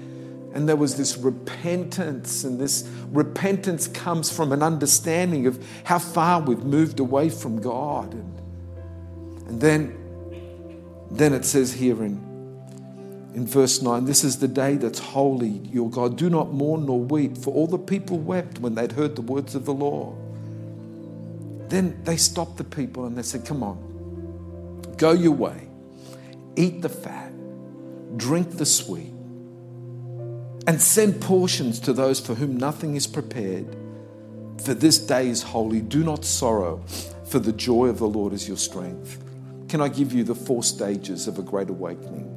and 0.54 0.68
there 0.68 0.76
was 0.76 0.98
this 0.98 1.18
repentance, 1.18 2.44
and 2.44 2.60
this 2.60 2.88
repentance 3.10 3.88
comes 3.88 4.30
from 4.30 4.52
an 4.52 4.62
understanding 4.62 5.48
of 5.48 5.64
how 5.86 5.98
far 5.98 6.42
we've 6.42 6.64
moved 6.64 7.00
away 7.00 7.30
from 7.30 7.62
God. 7.62 8.14
And, 8.14 8.42
and 9.48 9.62
then, 9.62 11.08
then 11.10 11.34
it 11.34 11.46
says 11.46 11.72
here 11.72 12.04
in, 12.04 12.18
in 13.34 13.48
verse 13.48 13.82
9, 13.82 14.04
This 14.04 14.26
is 14.26 14.40
the 14.40 14.48
day 14.48 14.76
that's 14.76 15.00
holy, 15.00 15.62
your 15.72 15.90
God. 15.90 16.18
Do 16.18 16.30
not 16.30 16.52
mourn 16.52 16.86
nor 16.86 17.00
weep, 17.00 17.38
for 17.38 17.54
all 17.54 17.68
the 17.68 17.80
people 17.80 18.18
wept 18.18 18.60
when 18.60 18.76
they'd 18.76 18.92
heard 18.92 19.16
the 19.16 19.22
words 19.22 19.56
of 19.56 19.64
the 19.64 19.74
law. 19.74 20.14
Then 21.70 22.04
they 22.04 22.18
stopped 22.18 22.58
the 22.58 22.66
people 22.66 23.06
and 23.06 23.18
they 23.18 23.24
said, 23.24 23.46
Come 23.46 23.64
on, 23.64 24.92
go 24.98 25.14
your 25.14 25.32
way, 25.32 25.70
eat 26.58 26.82
the 26.82 26.90
fat, 26.90 27.32
drink 28.18 28.58
the 28.58 28.66
sweet 28.66 29.14
and 30.68 30.82
send 30.82 31.22
portions 31.22 31.80
to 31.82 31.94
those 31.94 32.20
for 32.20 32.36
whom 32.36 32.58
nothing 32.58 32.96
is 32.96 33.08
prepared. 33.08 33.76
For 34.64 34.74
this 34.74 35.00
day 35.00 35.28
is 35.28 35.42
holy. 35.42 35.82
Do 35.82 36.04
not 36.04 36.24
sorrow, 36.24 36.84
for 37.26 37.40
the 37.40 37.52
joy 37.52 37.88
of 37.88 37.98
the 37.98 38.08
Lord 38.08 38.34
is 38.34 38.48
your 38.48 38.58
strength. 38.58 39.24
Can 39.70 39.82
I 39.82 39.88
give 39.88 40.14
you 40.14 40.24
the 40.24 40.36
four 40.36 40.64
stages 40.64 41.28
of 41.28 41.40
a 41.40 41.42
great 41.42 41.70
awakening? 41.70 42.28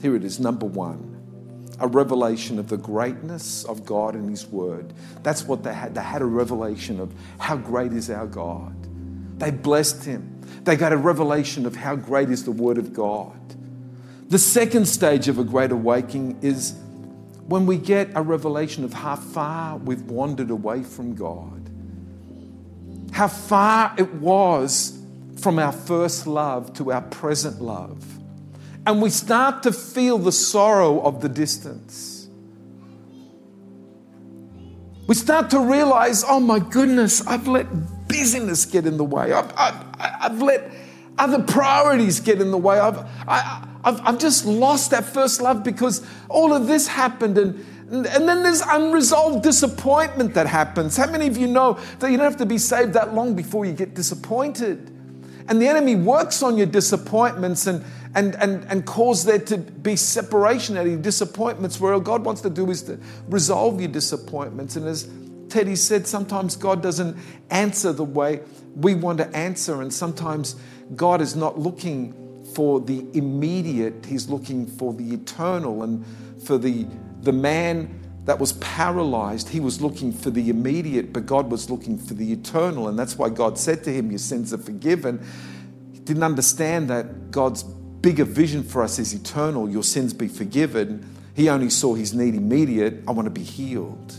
Here 0.00 0.14
it 0.14 0.22
is. 0.22 0.38
Number 0.38 0.66
one, 0.66 1.16
a 1.80 1.88
revelation 1.88 2.58
of 2.58 2.68
the 2.68 2.76
greatness 2.76 3.64
of 3.64 3.84
God 3.84 4.14
and 4.14 4.30
His 4.30 4.46
Word. 4.46 4.92
That's 5.22 5.44
what 5.44 5.62
they 5.64 5.74
had. 5.74 5.94
They 5.94 6.02
had 6.02 6.22
a 6.22 6.26
revelation 6.26 7.00
of 7.00 7.12
how 7.38 7.56
great 7.56 7.92
is 7.92 8.10
our 8.10 8.26
God. 8.26 8.74
They 9.38 9.50
blessed 9.50 10.04
Him. 10.04 10.40
They 10.64 10.76
got 10.76 10.92
a 10.92 10.96
revelation 10.96 11.66
of 11.66 11.74
how 11.74 11.96
great 11.96 12.30
is 12.30 12.44
the 12.44 12.52
Word 12.52 12.78
of 12.78 12.92
God. 12.92 13.34
The 14.28 14.38
second 14.38 14.86
stage 14.86 15.28
of 15.28 15.38
a 15.38 15.44
great 15.44 15.72
awakening 15.72 16.38
is 16.42 16.74
when 17.48 17.64
we 17.64 17.78
get 17.78 18.10
a 18.14 18.20
revelation 18.20 18.84
of 18.84 18.92
how 18.92 19.16
far 19.16 19.78
we've 19.78 20.02
wandered 20.02 20.50
away 20.50 20.82
from 20.82 21.14
God, 21.14 21.70
how 23.12 23.28
far 23.28 23.94
it 23.96 24.12
was 24.14 24.98
from 25.40 25.58
our 25.58 25.72
first 25.72 26.26
love 26.26 26.74
to 26.74 26.92
our 26.92 27.00
present 27.00 27.62
love, 27.62 28.04
and 28.86 29.00
we 29.00 29.08
start 29.08 29.62
to 29.62 29.72
feel 29.72 30.18
the 30.18 30.30
sorrow 30.32 31.00
of 31.00 31.22
the 31.22 31.28
distance. 31.28 32.28
We 35.06 35.14
start 35.14 35.48
to 35.50 35.60
realize, 35.60 36.22
oh 36.28 36.40
my 36.40 36.58
goodness, 36.58 37.26
I've 37.26 37.48
let 37.48 37.66
busyness 38.08 38.66
get 38.66 38.84
in 38.84 38.98
the 38.98 39.04
way. 39.04 39.32
I've, 39.32 39.50
I've, 39.56 39.84
I've 39.98 40.42
let 40.42 40.70
other 41.16 41.42
priorities 41.42 42.20
get 42.20 42.42
in 42.42 42.50
the 42.50 42.58
way. 42.58 42.78
I've, 42.78 42.98
I, 43.26 43.66
I've, 43.88 44.00
I've 44.06 44.18
just 44.18 44.44
lost 44.44 44.90
that 44.90 45.04
first 45.04 45.40
love 45.40 45.64
because 45.64 46.06
all 46.28 46.52
of 46.52 46.66
this 46.66 46.86
happened 46.86 47.38
and 47.38 47.64
and 47.90 48.04
then 48.04 48.42
there's 48.42 48.60
unresolved 48.60 49.42
disappointment 49.42 50.34
that 50.34 50.46
happens. 50.46 50.94
How 50.98 51.10
many 51.10 51.26
of 51.26 51.38
you 51.38 51.46
know 51.46 51.80
that 52.00 52.10
you 52.10 52.18
don't 52.18 52.24
have 52.24 52.36
to 52.36 52.44
be 52.44 52.58
saved 52.58 52.92
that 52.92 53.14
long 53.14 53.34
before 53.34 53.64
you 53.64 53.72
get 53.72 53.94
disappointed? 53.94 54.90
And 55.48 55.62
the 55.62 55.66
enemy 55.66 55.94
works 55.94 56.42
on 56.42 56.58
your 56.58 56.66
disappointments 56.66 57.66
and, 57.66 57.82
and, 58.14 58.34
and, 58.34 58.64
and 58.64 58.84
cause 58.84 59.24
there 59.24 59.38
to 59.38 59.56
be 59.56 59.96
separation 59.96 60.76
out 60.76 60.84
of 60.84 60.92
your 60.92 61.00
disappointments, 61.00 61.80
where 61.80 61.94
all 61.94 62.00
God 62.00 62.26
wants 62.26 62.42
to 62.42 62.50
do 62.50 62.70
is 62.70 62.82
to 62.82 63.00
resolve 63.28 63.80
your 63.80 63.90
disappointments. 63.90 64.76
And 64.76 64.86
as 64.86 65.08
Teddy 65.48 65.74
said, 65.74 66.06
sometimes 66.06 66.56
God 66.56 66.82
doesn't 66.82 67.16
answer 67.48 67.94
the 67.94 68.04
way 68.04 68.40
we 68.76 68.94
want 68.94 69.16
to 69.16 69.34
answer, 69.34 69.80
and 69.80 69.92
sometimes 69.92 70.56
God 70.94 71.22
is 71.22 71.34
not 71.34 71.58
looking 71.58 72.12
for 72.58 72.80
the 72.80 73.06
immediate, 73.14 74.04
he's 74.04 74.28
looking 74.28 74.66
for 74.66 74.92
the 74.92 75.14
eternal. 75.14 75.84
And 75.84 76.04
for 76.42 76.58
the, 76.58 76.88
the 77.20 77.30
man 77.30 78.00
that 78.24 78.40
was 78.40 78.54
paralyzed, 78.54 79.48
he 79.48 79.60
was 79.60 79.80
looking 79.80 80.12
for 80.12 80.30
the 80.30 80.50
immediate, 80.50 81.12
but 81.12 81.24
God 81.24 81.52
was 81.52 81.70
looking 81.70 81.96
for 81.96 82.14
the 82.14 82.32
eternal. 82.32 82.88
And 82.88 82.98
that's 82.98 83.16
why 83.16 83.28
God 83.28 83.58
said 83.58 83.84
to 83.84 83.92
him, 83.92 84.10
Your 84.10 84.18
sins 84.18 84.52
are 84.52 84.58
forgiven. 84.58 85.24
He 85.92 86.00
didn't 86.00 86.24
understand 86.24 86.90
that 86.90 87.30
God's 87.30 87.62
bigger 87.62 88.24
vision 88.24 88.64
for 88.64 88.82
us 88.82 88.98
is 88.98 89.14
eternal. 89.14 89.70
Your 89.70 89.84
sins 89.84 90.12
be 90.12 90.26
forgiven. 90.26 91.08
He 91.36 91.48
only 91.48 91.70
saw 91.70 91.94
his 91.94 92.12
need 92.12 92.34
immediate. 92.34 93.04
I 93.06 93.12
want 93.12 93.26
to 93.26 93.30
be 93.30 93.44
healed. 93.44 94.14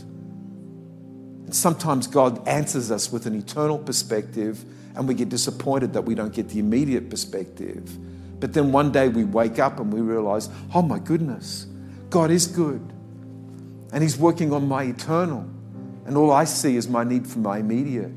And 1.44 1.54
sometimes 1.54 2.06
God 2.06 2.48
answers 2.48 2.90
us 2.90 3.12
with 3.12 3.26
an 3.26 3.34
eternal 3.34 3.76
perspective, 3.76 4.64
and 4.96 5.06
we 5.06 5.12
get 5.12 5.28
disappointed 5.28 5.92
that 5.92 6.06
we 6.06 6.14
don't 6.14 6.32
get 6.32 6.48
the 6.48 6.58
immediate 6.58 7.10
perspective. 7.10 7.98
But 8.40 8.54
then 8.54 8.72
one 8.72 8.90
day 8.90 9.08
we 9.08 9.24
wake 9.24 9.58
up 9.58 9.78
and 9.78 9.92
we 9.92 10.00
realize, 10.00 10.48
oh 10.74 10.82
my 10.82 10.98
goodness, 10.98 11.66
God 12.08 12.30
is 12.30 12.46
good. 12.46 12.80
And 13.92 14.02
He's 14.02 14.16
working 14.16 14.52
on 14.52 14.66
my 14.66 14.84
eternal. 14.84 15.46
And 16.06 16.16
all 16.16 16.32
I 16.32 16.44
see 16.44 16.76
is 16.76 16.88
my 16.88 17.04
need 17.04 17.26
for 17.26 17.38
my 17.38 17.58
immediate. 17.58 18.12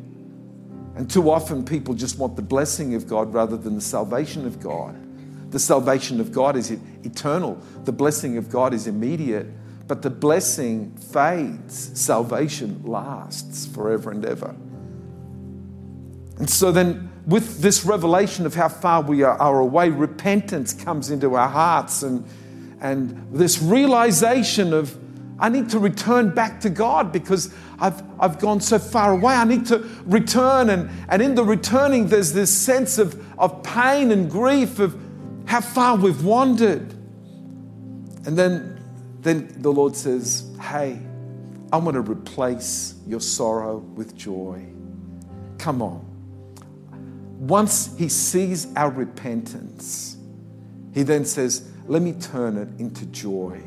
And 0.95 1.09
too 1.09 1.29
often 1.29 1.65
people 1.65 1.93
just 1.93 2.17
want 2.17 2.35
the 2.35 2.41
blessing 2.41 2.95
of 2.95 3.07
God 3.07 3.33
rather 3.33 3.57
than 3.57 3.75
the 3.75 3.81
salvation 3.81 4.45
of 4.45 4.59
God. 4.59 4.95
The 5.51 5.59
salvation 5.59 6.19
of 6.19 6.31
God 6.31 6.55
is 6.55 6.71
eternal, 7.03 7.61
the 7.83 7.91
blessing 7.91 8.37
of 8.37 8.49
God 8.49 8.73
is 8.73 8.87
immediate. 8.87 9.47
But 9.85 10.01
the 10.01 10.09
blessing 10.09 10.95
fades, 10.95 11.99
salvation 11.99 12.81
lasts 12.85 13.65
forever 13.65 14.11
and 14.11 14.23
ever. 14.25 14.55
And 16.39 16.49
so 16.49 16.71
then 16.71 17.11
with 17.25 17.61
this 17.61 17.85
revelation 17.85 18.45
of 18.45 18.55
how 18.55 18.69
far 18.69 19.01
we 19.01 19.23
are, 19.23 19.59
away, 19.59 19.89
repentance 20.23 20.71
comes 20.71 21.09
into 21.09 21.35
our 21.35 21.49
hearts 21.49 22.01
and, 22.01 22.25
and 22.79 23.27
this 23.33 23.61
realization 23.61 24.73
of, 24.73 24.97
I 25.37 25.49
need 25.49 25.69
to 25.71 25.79
return 25.79 26.33
back 26.33 26.61
to 26.61 26.69
God 26.69 27.11
because 27.11 27.53
I've, 27.77 28.01
I've 28.21 28.39
gone 28.39 28.61
so 28.61 28.79
far 28.79 29.11
away. 29.11 29.33
I 29.33 29.43
need 29.43 29.65
to 29.65 29.79
return. 30.05 30.69
And, 30.69 30.89
and 31.09 31.21
in 31.21 31.35
the 31.35 31.43
returning, 31.43 32.07
there's 32.07 32.31
this 32.31 32.57
sense 32.57 32.99
of, 32.99 33.21
of 33.37 33.63
pain 33.63 34.11
and 34.11 34.31
grief 34.31 34.79
of 34.79 34.97
how 35.45 35.59
far 35.59 35.97
we've 35.97 36.23
wandered. 36.23 36.93
And 38.25 38.37
then, 38.37 38.81
then 39.19 39.53
the 39.61 39.73
Lord 39.73 39.93
says, 39.93 40.49
Hey, 40.61 41.01
I'm 41.73 41.83
going 41.83 41.95
to 41.95 42.01
replace 42.01 42.95
your 43.05 43.19
sorrow 43.19 43.79
with 43.79 44.15
joy. 44.15 44.65
Come 45.57 45.81
on 45.81 46.12
once 47.47 47.95
he 47.97 48.07
sees 48.07 48.73
our 48.75 48.89
repentance, 48.89 50.17
he 50.93 51.03
then 51.03 51.25
says, 51.25 51.69
Let 51.87 52.01
me 52.01 52.13
turn 52.13 52.57
it 52.57 52.69
into 52.79 53.05
joy. 53.07 53.61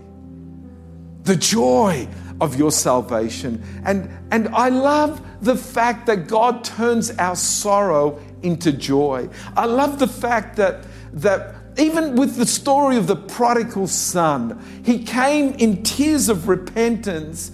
The 1.25 1.37
joy 1.37 2.09
of 2.41 2.57
your 2.57 2.71
salvation. 2.71 3.63
And, 3.85 4.09
and 4.31 4.49
I 4.49 4.69
love 4.69 5.21
the 5.43 5.57
fact 5.57 6.07
that 6.07 6.29
God 6.29 6.65
turns 6.65 7.11
our 7.19 7.37
sorrow 7.37 8.19
into 8.43 8.73
joy. 8.73 9.29
I 9.57 9.67
love 9.67 9.99
the 9.99 10.09
fact 10.09 10.57
that, 10.57 10.85
that 11.15 11.55
even 11.77 12.17
with 12.17 12.37
the 12.37 12.47
story 12.47 12.97
of 12.97 13.07
the 13.07 13.17
prodigal 13.17 13.89
son, 13.89 14.63
he 14.85 15.05
came 15.05 15.53
in 15.55 15.83
tears 15.83 16.29
of 16.29 16.49
repentance. 16.49 17.51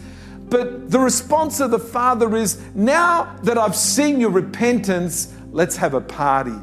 But 0.49 0.91
the 0.91 1.01
response 1.01 1.61
of 1.61 1.71
the 1.71 1.79
father 1.79 2.37
is 2.37 2.61
now 2.75 3.37
that 3.43 3.57
I've 3.57 3.75
seen 3.75 4.21
your 4.21 4.31
repentance, 4.31 5.33
let's 5.53 5.77
have 5.77 5.95
a 5.95 6.01
party 6.01 6.57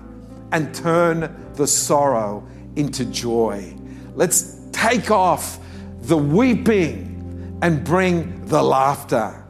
and 0.51 0.73
turn 0.73 1.53
the 1.53 1.67
sorrow 1.67 2.45
into 2.75 3.05
joy. 3.05 3.73
Let's 4.15 4.59
take 4.71 5.11
off 5.11 5.59
the 6.01 6.17
weeping 6.17 7.59
and 7.61 7.83
bring 7.83 8.45
the 8.45 8.61
laughter. 8.61 9.45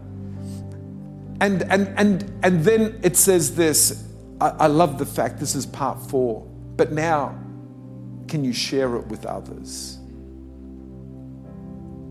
And, 1.41 1.63
and, 1.63 1.87
and, 1.97 2.31
and 2.43 2.63
then 2.63 2.99
it 3.01 3.15
says 3.15 3.55
this 3.55 4.05
I, 4.41 4.49
I 4.49 4.67
love 4.67 4.97
the 4.97 5.05
fact 5.05 5.39
this 5.39 5.55
is 5.55 5.65
part 5.65 6.01
four, 6.01 6.45
but 6.75 6.91
now 6.91 7.37
can 8.27 8.43
you 8.43 8.53
share 8.53 8.95
it 8.95 9.07
with 9.07 9.25
others? 9.25 9.97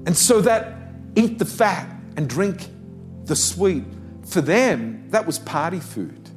And 0.06 0.16
so 0.16 0.40
that 0.40 0.75
eat 1.16 1.38
the 1.38 1.44
fat 1.44 1.88
and 2.16 2.28
drink 2.28 2.68
the 3.25 3.37
sweet, 3.37 3.85
for 4.25 4.40
them, 4.40 5.08
that 5.11 5.26
was 5.26 5.38
party 5.38 5.80
food. 5.80 6.27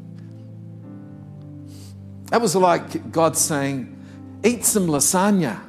That 2.32 2.40
was 2.40 2.56
like 2.56 3.12
God 3.12 3.38
saying, 3.38 3.98
eat 4.44 4.64
some 4.64 4.88
lasagna 4.88 5.60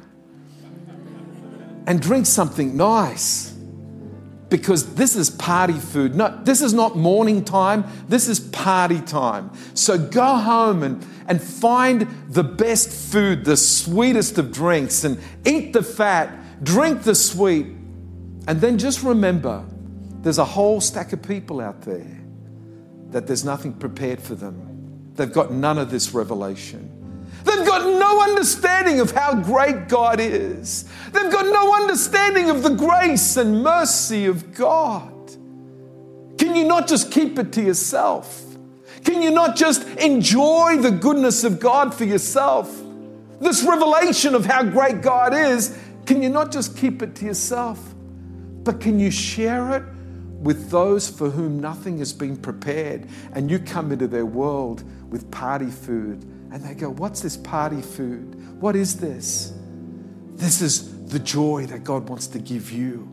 and 1.85 2.01
drink 2.01 2.25
something 2.25 2.77
nice 2.77 3.53
because 4.47 4.95
this 4.95 5.17
is 5.17 5.29
party 5.29 5.73
food. 5.73 6.15
No, 6.15 6.39
this 6.43 6.61
is 6.61 6.73
not 6.73 6.95
mourning 6.95 7.43
time, 7.43 7.83
this 8.07 8.29
is 8.29 8.39
party 8.39 9.01
time. 9.01 9.51
So 9.73 9.97
go 9.97 10.37
home 10.37 10.83
and, 10.83 11.05
and 11.27 11.41
find 11.41 12.07
the 12.29 12.45
best 12.45 13.11
food, 13.11 13.43
the 13.43 13.57
sweetest 13.57 14.37
of 14.37 14.53
drinks, 14.53 15.03
and 15.03 15.19
eat 15.45 15.73
the 15.73 15.83
fat, 15.83 16.63
drink 16.63 17.03
the 17.03 17.15
sweet, 17.15 17.65
and 18.47 18.61
then 18.61 18.77
just 18.77 19.03
remember 19.03 19.65
there's 20.21 20.37
a 20.37 20.45
whole 20.45 20.79
stack 20.79 21.11
of 21.11 21.21
people 21.21 21.59
out 21.59 21.81
there 21.81 22.21
that 23.09 23.27
there's 23.27 23.43
nothing 23.43 23.73
prepared 23.73 24.21
for 24.21 24.35
them. 24.35 24.72
They've 25.15 25.31
got 25.31 25.51
none 25.51 25.77
of 25.77 25.91
this 25.91 26.13
revelation. 26.13 26.89
They've 27.43 27.65
got 27.65 27.85
no 27.99 28.21
understanding 28.21 28.99
of 28.99 29.11
how 29.11 29.35
great 29.35 29.87
God 29.87 30.19
is. 30.19 30.85
They've 31.11 31.31
got 31.31 31.45
no 31.45 31.75
understanding 31.75 32.49
of 32.49 32.63
the 32.63 32.69
grace 32.69 33.37
and 33.37 33.61
mercy 33.61 34.25
of 34.25 34.53
God. 34.53 35.11
Can 36.37 36.55
you 36.55 36.63
not 36.63 36.87
just 36.87 37.11
keep 37.11 37.37
it 37.37 37.51
to 37.53 37.61
yourself? 37.61 38.41
Can 39.03 39.21
you 39.21 39.31
not 39.31 39.55
just 39.55 39.85
enjoy 39.97 40.77
the 40.77 40.91
goodness 40.91 41.43
of 41.43 41.59
God 41.59 41.93
for 41.93 42.05
yourself? 42.05 42.81
This 43.41 43.63
revelation 43.63 44.35
of 44.35 44.45
how 44.45 44.63
great 44.63 45.01
God 45.01 45.33
is, 45.33 45.77
can 46.05 46.23
you 46.23 46.29
not 46.29 46.51
just 46.51 46.77
keep 46.77 47.01
it 47.01 47.15
to 47.15 47.25
yourself? 47.25 47.79
But 48.63 48.79
can 48.79 48.99
you 48.99 49.11
share 49.11 49.75
it 49.75 49.83
with 50.43 50.69
those 50.69 51.09
for 51.09 51.29
whom 51.29 51.59
nothing 51.59 51.97
has 51.99 52.11
been 52.11 52.35
prepared 52.35 53.07
and 53.31 53.49
you 53.49 53.57
come 53.57 53.91
into 53.91 54.07
their 54.07 54.25
world 54.25 54.83
with 55.09 55.31
party 55.31 55.71
food 55.71 56.23
and 56.51 56.63
they 56.63 56.73
go, 56.73 56.89
What's 56.89 57.21
this 57.21 57.37
party 57.37 57.81
food? 57.81 58.61
What 58.61 58.75
is 58.75 58.97
this? 58.97 59.53
This 60.35 60.61
is 60.61 61.07
the 61.07 61.19
joy 61.19 61.65
that 61.67 61.83
God 61.83 62.09
wants 62.09 62.27
to 62.27 62.39
give 62.39 62.71
you 62.71 63.09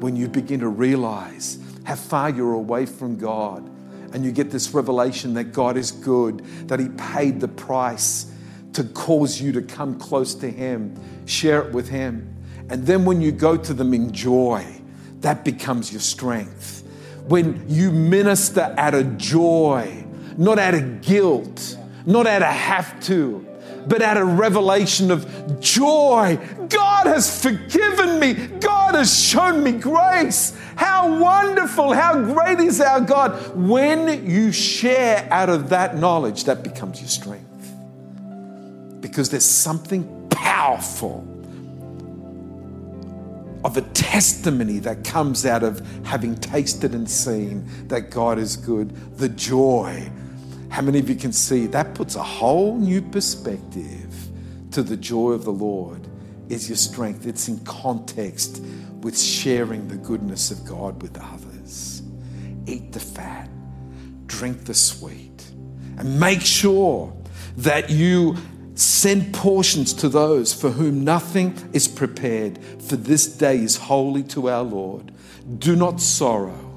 when 0.00 0.16
you 0.16 0.28
begin 0.28 0.60
to 0.60 0.68
realize 0.68 1.58
how 1.84 1.94
far 1.94 2.30
you're 2.30 2.54
away 2.54 2.84
from 2.84 3.16
God 3.16 3.64
and 4.12 4.24
you 4.24 4.32
get 4.32 4.50
this 4.50 4.74
revelation 4.74 5.34
that 5.34 5.52
God 5.52 5.76
is 5.76 5.92
good, 5.92 6.44
that 6.68 6.80
He 6.80 6.88
paid 6.90 7.40
the 7.40 7.48
price 7.48 8.32
to 8.72 8.84
cause 8.84 9.40
you 9.40 9.52
to 9.52 9.62
come 9.62 9.98
close 9.98 10.34
to 10.36 10.50
Him. 10.50 10.98
Share 11.26 11.62
it 11.62 11.72
with 11.72 11.88
Him. 11.88 12.34
And 12.68 12.86
then 12.86 13.04
when 13.04 13.20
you 13.20 13.32
go 13.32 13.56
to 13.56 13.72
them 13.72 13.94
in 13.94 14.12
joy, 14.12 14.75
that 15.20 15.44
becomes 15.44 15.92
your 15.92 16.00
strength. 16.00 16.82
When 17.26 17.64
you 17.68 17.90
minister 17.90 18.74
out 18.78 18.94
of 18.94 19.18
joy, 19.18 20.04
not 20.36 20.58
out 20.58 20.74
of 20.74 21.02
guilt 21.02 21.76
not 22.06 22.26
out 22.26 22.42
of 22.42 22.48
have 22.48 23.00
to, 23.04 23.44
but 23.88 24.00
out 24.00 24.16
of 24.16 24.38
revelation 24.38 25.10
of 25.10 25.60
joy. 25.60 26.38
God 26.68 27.06
has 27.06 27.42
forgiven 27.42 28.20
me. 28.20 28.34
God 28.34 28.94
has 28.94 29.12
shown 29.14 29.62
me 29.62 29.72
grace. 29.72 30.56
How 30.76 31.20
wonderful, 31.20 31.92
how 31.92 32.20
great 32.22 32.60
is 32.60 32.80
our 32.80 33.00
God. 33.00 33.56
When 33.56 34.28
you 34.28 34.52
share 34.52 35.28
out 35.30 35.48
of 35.48 35.70
that 35.70 35.96
knowledge, 35.96 36.44
that 36.44 36.62
becomes 36.62 37.00
your 37.00 37.08
strength. 37.08 37.44
Because 39.00 39.30
there's 39.30 39.44
something 39.44 40.28
powerful 40.30 41.26
of 43.64 43.76
a 43.76 43.82
testimony 43.82 44.78
that 44.80 45.04
comes 45.04 45.44
out 45.46 45.62
of 45.62 45.86
having 46.04 46.36
tasted 46.36 46.94
and 46.94 47.08
seen 47.08 47.66
that 47.88 48.10
God 48.10 48.38
is 48.38 48.56
good, 48.56 48.90
the 49.16 49.28
joy 49.28 50.10
how 50.76 50.82
many 50.82 50.98
of 50.98 51.08
you 51.08 51.14
can 51.14 51.32
see 51.32 51.66
that 51.68 51.94
puts 51.94 52.16
a 52.16 52.22
whole 52.22 52.76
new 52.76 53.00
perspective 53.00 54.28
to 54.72 54.82
the 54.82 54.96
joy 54.96 55.32
of 55.32 55.44
the 55.44 55.52
Lord? 55.52 56.06
Is 56.48 56.68
your 56.68 56.76
strength. 56.76 57.26
It's 57.26 57.48
in 57.48 57.58
context 57.60 58.62
with 59.00 59.18
sharing 59.18 59.88
the 59.88 59.96
goodness 59.96 60.50
of 60.50 60.64
God 60.64 61.00
with 61.02 61.18
others. 61.18 62.02
Eat 62.66 62.92
the 62.92 63.00
fat, 63.00 63.48
drink 64.26 64.64
the 64.64 64.74
sweet, 64.74 65.44
and 65.98 66.20
make 66.20 66.40
sure 66.40 67.12
that 67.56 67.90
you 67.90 68.36
send 68.76 69.34
portions 69.34 69.92
to 69.94 70.08
those 70.08 70.52
for 70.52 70.70
whom 70.70 71.02
nothing 71.02 71.56
is 71.72 71.88
prepared, 71.88 72.58
for 72.80 72.96
this 72.96 73.26
day 73.26 73.56
is 73.56 73.76
holy 73.76 74.22
to 74.24 74.48
our 74.48 74.62
Lord. 74.62 75.12
Do 75.58 75.74
not 75.74 76.00
sorrow, 76.00 76.72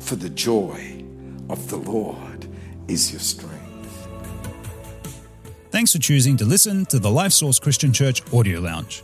for 0.00 0.14
the 0.16 0.28
joy 0.28 1.04
of 1.48 1.68
the 1.70 1.76
Lord 1.78 2.46
is 2.86 3.10
your 3.10 3.20
strength. 3.20 3.58
Thanks 5.70 5.92
for 5.92 5.98
choosing 5.98 6.36
to 6.36 6.44
listen 6.44 6.84
to 6.86 6.98
the 6.98 7.10
Life 7.10 7.32
Source 7.32 7.58
Christian 7.58 7.92
Church 7.92 8.22
Audio 8.32 8.60
Lounge. 8.60 9.02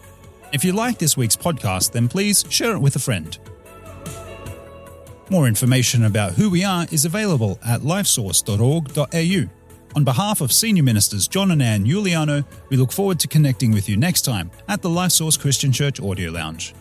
If 0.53 0.64
you 0.64 0.73
like 0.73 0.99
this 0.99 1.17
week's 1.17 1.37
podcast, 1.37 1.93
then 1.93 2.09
please 2.09 2.45
share 2.51 2.73
it 2.73 2.79
with 2.79 2.95
a 2.97 2.99
friend. 2.99 3.38
More 5.31 5.47
information 5.47 6.05
about 6.05 6.33
who 6.35 6.51
we 6.51 6.64
are 6.64 6.87
is 6.91 7.05
available 7.05 7.59
at 7.64 7.81
lifesource.org.au. 7.81 9.58
On 9.96 10.05
behalf 10.05 10.40
of 10.40 10.53
Senior 10.53 10.83
Ministers 10.83 11.27
John 11.27 11.51
and 11.51 11.62
Ann 11.62 11.85
Iuliano, 11.85 12.44
we 12.68 12.77
look 12.77 12.92
forward 12.92 13.18
to 13.20 13.29
connecting 13.29 13.72
with 13.72 13.88
you 13.88 13.96
next 13.96 14.22
time 14.22 14.51
at 14.68 14.83
the 14.83 14.90
Life 14.90 15.12
Source 15.12 15.37
Christian 15.37 15.72
Church 15.72 16.01
Audio 16.01 16.31
Lounge. 16.31 16.74